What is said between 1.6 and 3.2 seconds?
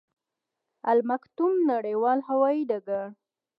نړیوال هوايي ډګر